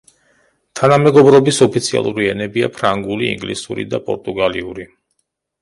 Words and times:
თანამეგობრობის 0.79 1.59
ოფიციალური 1.65 2.27
ენებია 2.31 2.71
ფრანგული, 2.79 3.29
ინგლისური 3.35 3.89
და 3.93 4.01
პორტუგალიური. 4.09 4.89